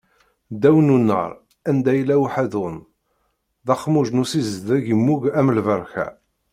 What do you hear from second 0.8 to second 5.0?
n unnar, anda yella uḥaḍun, d axmuj n usizdeg